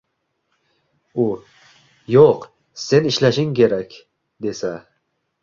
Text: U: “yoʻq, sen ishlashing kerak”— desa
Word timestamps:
U: 1.23 1.25
“yoʻq, 2.15 2.47
sen 2.85 3.11
ishlashing 3.11 3.53
kerak”— 3.61 3.95
desa 4.49 4.75